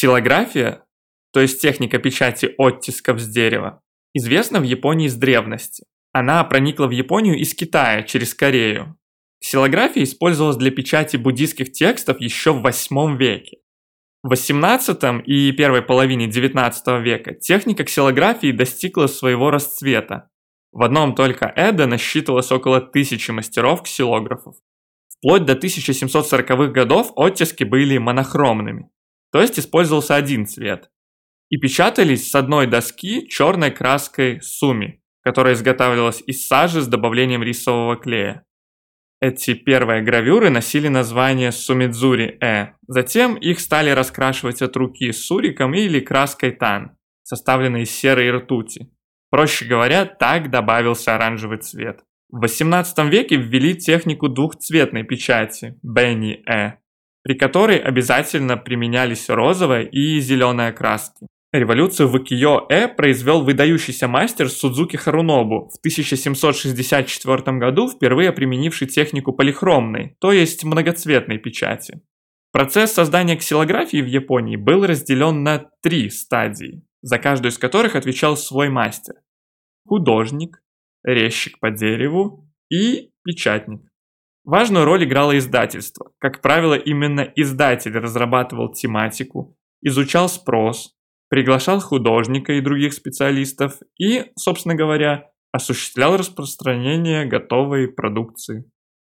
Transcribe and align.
Ксилография, 0.00 0.82
то 1.30 1.40
есть 1.40 1.60
техника 1.60 1.98
печати 1.98 2.54
оттисков 2.56 3.20
с 3.20 3.28
дерева, 3.28 3.82
известна 4.14 4.58
в 4.58 4.62
Японии 4.62 5.08
с 5.08 5.14
древности. 5.14 5.84
Она 6.12 6.42
проникла 6.44 6.86
в 6.86 6.90
Японию 6.90 7.36
из 7.36 7.54
Китая 7.54 8.02
через 8.04 8.32
Корею. 8.32 8.96
Ксилография 9.42 10.04
использовалась 10.04 10.56
для 10.56 10.70
печати 10.70 11.18
буддийских 11.18 11.72
текстов 11.72 12.18
еще 12.18 12.54
в 12.54 12.62
8 12.62 13.18
веке. 13.18 13.58
В 14.22 14.30
18 14.30 15.22
и 15.26 15.52
первой 15.52 15.82
половине 15.82 16.28
19 16.28 17.02
века 17.02 17.34
техника 17.34 17.84
ксилографии 17.84 18.52
достигла 18.52 19.06
своего 19.06 19.50
расцвета. 19.50 20.30
В 20.72 20.82
одном 20.82 21.14
только 21.14 21.52
Эда 21.54 21.86
насчитывалось 21.86 22.50
около 22.50 22.80
тысячи 22.80 23.32
мастеров-ксилографов. 23.32 24.54
Вплоть 25.18 25.44
до 25.44 25.52
1740-х 25.52 26.68
годов 26.68 27.12
оттиски 27.16 27.64
были 27.64 27.98
монохромными, 27.98 28.88
то 29.32 29.40
есть 29.40 29.58
использовался 29.58 30.16
один 30.16 30.46
цвет. 30.46 30.90
И 31.48 31.56
печатались 31.56 32.30
с 32.30 32.34
одной 32.34 32.66
доски 32.66 33.26
черной 33.28 33.70
краской 33.70 34.40
суми, 34.40 35.02
которая 35.22 35.54
изготавливалась 35.54 36.22
из 36.26 36.46
сажи 36.46 36.80
с 36.80 36.86
добавлением 36.86 37.42
рисового 37.42 37.96
клея. 37.96 38.44
Эти 39.20 39.52
первые 39.52 40.02
гравюры 40.02 40.48
носили 40.48 40.88
название 40.88 41.52
Сумидзури-э. 41.52 42.72
Затем 42.86 43.34
их 43.34 43.60
стали 43.60 43.90
раскрашивать 43.90 44.62
от 44.62 44.74
руки 44.76 45.12
суриком 45.12 45.74
или 45.74 46.00
краской 46.00 46.52
тан, 46.52 46.96
составленной 47.22 47.82
из 47.82 47.90
серой 47.90 48.28
и 48.28 48.30
ртути. 48.30 48.90
Проще 49.28 49.66
говоря, 49.66 50.06
так 50.06 50.50
добавился 50.50 51.14
оранжевый 51.14 51.58
цвет. 51.58 52.00
В 52.30 52.42
XVIII 52.44 53.10
веке 53.10 53.36
ввели 53.36 53.76
технику 53.76 54.28
двухцветной 54.28 55.02
печати 55.02 55.78
Бенни-э, 55.82 56.78
при 57.22 57.34
которой 57.34 57.78
обязательно 57.78 58.56
применялись 58.56 59.28
розовая 59.28 59.82
и 59.82 60.20
зеленая 60.20 60.72
краски. 60.72 61.26
Революцию 61.52 62.08
в 62.08 62.14
укиё-э 62.14 62.86
произвел 62.86 63.42
выдающийся 63.42 64.06
мастер 64.06 64.48
Судзуки 64.48 64.96
Харунобу 64.96 65.68
в 65.68 65.78
1764 65.80 67.58
году, 67.58 67.88
впервые 67.88 68.30
применивший 68.30 68.86
технику 68.86 69.32
полихромной, 69.32 70.16
то 70.20 70.30
есть 70.30 70.62
многоцветной 70.62 71.38
печати. 71.38 72.02
Процесс 72.52 72.92
создания 72.92 73.36
ксилографии 73.36 74.00
в 74.00 74.06
Японии 74.06 74.54
был 74.56 74.86
разделен 74.86 75.42
на 75.42 75.70
три 75.82 76.08
стадии, 76.08 76.84
за 77.02 77.18
каждую 77.18 77.50
из 77.50 77.58
которых 77.58 77.96
отвечал 77.96 78.36
свой 78.36 78.68
мастер. 78.68 79.14
Художник, 79.86 80.62
резчик 81.02 81.58
по 81.58 81.72
дереву 81.72 82.48
и 82.68 83.10
печатник. 83.24 83.89
Важную 84.44 84.84
роль 84.84 85.04
играло 85.04 85.36
издательство. 85.38 86.12
Как 86.18 86.40
правило, 86.40 86.74
именно 86.74 87.20
издатель 87.36 87.96
разрабатывал 87.96 88.72
тематику, 88.72 89.56
изучал 89.82 90.28
спрос, 90.28 90.94
приглашал 91.28 91.80
художника 91.80 92.54
и 92.54 92.60
других 92.60 92.94
специалистов 92.94 93.74
и, 93.98 94.26
собственно 94.36 94.74
говоря, 94.74 95.30
осуществлял 95.52 96.16
распространение 96.16 97.26
готовой 97.26 97.88
продукции. 97.88 98.64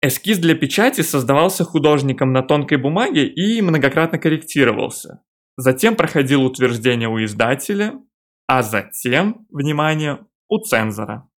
Эскиз 0.00 0.38
для 0.38 0.54
печати 0.54 1.00
создавался 1.00 1.64
художником 1.64 2.32
на 2.32 2.42
тонкой 2.42 2.78
бумаге 2.78 3.26
и 3.26 3.60
многократно 3.60 4.18
корректировался. 4.18 5.22
Затем 5.56 5.96
проходил 5.96 6.44
утверждение 6.44 7.08
у 7.08 7.22
издателя, 7.24 8.00
а 8.46 8.62
затем, 8.62 9.46
внимание, 9.50 10.24
у 10.48 10.58
цензора. 10.58 11.28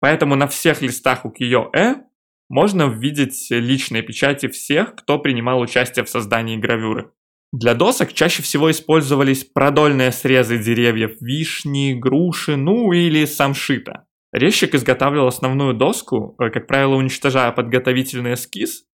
Поэтому 0.00 0.34
на 0.34 0.48
всех 0.48 0.82
листах 0.82 1.24
у 1.24 1.30
Кио-э 1.30 2.09
можно 2.50 2.88
видеть 2.88 3.46
личные 3.48 4.02
печати 4.02 4.48
всех, 4.48 4.96
кто 4.96 5.18
принимал 5.18 5.60
участие 5.60 6.04
в 6.04 6.10
создании 6.10 6.58
гравюры. 6.58 7.12
Для 7.52 7.74
досок 7.74 8.12
чаще 8.12 8.42
всего 8.42 8.70
использовались 8.70 9.44
продольные 9.44 10.12
срезы 10.12 10.58
деревьев 10.58 11.16
вишни, 11.20 11.94
груши, 11.94 12.56
ну 12.56 12.92
или 12.92 13.24
самшита. 13.24 14.04
Резчик 14.32 14.74
изготавливал 14.74 15.28
основную 15.28 15.74
доску, 15.74 16.36
э, 16.38 16.50
как 16.50 16.66
правило, 16.66 16.94
уничтожая 16.94 17.50
подготовительный 17.52 18.34
эскиз, 18.34 18.84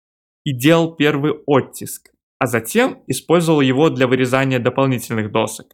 и 0.45 0.53
делал 0.53 0.95
первый 0.95 1.33
оттиск, 1.47 2.11
а 2.39 2.47
затем 2.47 3.03
использовал 3.07 3.61
его 3.61 3.91
для 3.91 4.07
вырезания 4.07 4.59
дополнительных 4.59 5.33
досок. 5.33 5.67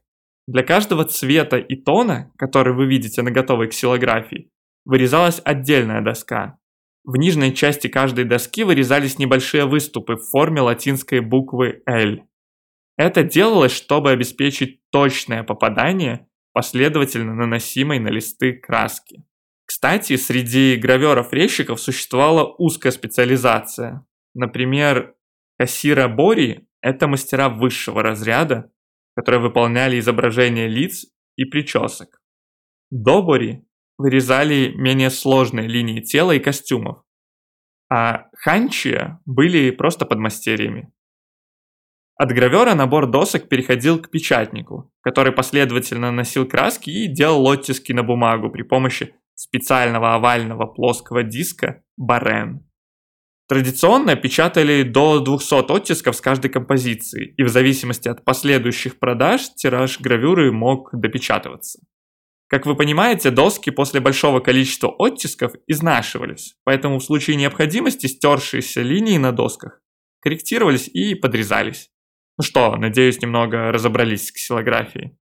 Для 0.48 0.62
каждого 0.62 1.04
цвета 1.04 1.58
и 1.58 1.76
тона, 1.76 2.32
который 2.36 2.74
вы 2.74 2.86
видите 2.86 3.22
на 3.22 3.30
готовой 3.30 3.68
ксилографии, 3.68 4.50
вырезалась 4.84 5.40
отдельная 5.44 6.00
доска. 6.00 6.58
В 7.04 7.16
нижней 7.16 7.54
части 7.54 7.88
каждой 7.88 8.24
доски 8.24 8.62
вырезались 8.62 9.18
небольшие 9.18 9.66
выступы 9.66 10.14
в 10.16 10.30
форме 10.30 10.60
латинской 10.60 11.20
буквы 11.20 11.82
L. 11.86 12.20
Это 12.96 13.24
делалось, 13.24 13.72
чтобы 13.72 14.10
обеспечить 14.10 14.80
точное 14.90 15.42
попадание 15.42 16.28
последовательно 16.52 17.34
наносимой 17.34 17.98
на 17.98 18.08
листы 18.08 18.52
краски. 18.52 19.24
Кстати, 19.64 20.16
среди 20.16 20.76
граверов-резчиков 20.76 21.80
существовала 21.80 22.54
узкая 22.58 22.92
специализация. 22.92 24.06
Например, 24.34 25.14
кассира 25.58 26.08
Бори– 26.08 26.68
это 26.82 27.08
мастера 27.08 27.48
высшего 27.48 28.02
разряда, 28.02 28.70
которые 29.16 29.40
выполняли 29.40 29.98
изображения 29.98 30.68
лиц 30.68 31.06
и 31.36 31.44
причесок. 31.44 32.20
Добори 32.90 33.64
вырезали 34.02 34.72
менее 34.74 35.10
сложные 35.10 35.68
линии 35.68 36.00
тела 36.00 36.32
и 36.32 36.40
костюмов, 36.40 37.04
а 37.88 38.26
ханчия 38.36 39.20
были 39.24 39.70
просто 39.70 40.04
подмастерьями. 40.04 40.92
От 42.16 42.32
гравера 42.32 42.74
набор 42.74 43.10
досок 43.10 43.48
переходил 43.48 44.00
к 44.00 44.10
печатнику, 44.10 44.92
который 45.00 45.32
последовательно 45.32 46.10
наносил 46.10 46.46
краски 46.46 46.90
и 46.90 47.06
делал 47.06 47.46
оттиски 47.46 47.92
на 47.92 48.02
бумагу 48.02 48.50
при 48.50 48.62
помощи 48.62 49.14
специального 49.34 50.14
овального 50.14 50.66
плоского 50.66 51.22
диска 51.22 51.82
барен. 51.96 52.66
Традиционно 53.48 54.16
печатали 54.16 54.82
до 54.82 55.20
200 55.20 55.72
оттисков 55.72 56.16
с 56.16 56.20
каждой 56.20 56.50
композиции, 56.50 57.34
и 57.36 57.42
в 57.42 57.48
зависимости 57.48 58.08
от 58.08 58.24
последующих 58.24 58.98
продаж 58.98 59.48
тираж 59.54 60.00
гравюры 60.00 60.52
мог 60.52 60.90
допечатываться. 60.92 61.80
Как 62.52 62.66
вы 62.66 62.76
понимаете, 62.76 63.30
доски 63.30 63.70
после 63.70 64.00
большого 64.00 64.40
количества 64.40 64.94
оттисков 64.98 65.54
изнашивались, 65.66 66.54
поэтому 66.64 66.98
в 66.98 67.02
случае 67.02 67.36
необходимости 67.36 68.06
стершиеся 68.06 68.82
линии 68.82 69.16
на 69.16 69.32
досках 69.32 69.80
корректировались 70.20 70.86
и 70.86 71.14
подрезались. 71.14 71.88
Ну 72.36 72.44
что, 72.44 72.76
надеюсь, 72.76 73.22
немного 73.22 73.72
разобрались 73.72 74.26
с 74.26 74.32
ксилографией. 74.32 75.16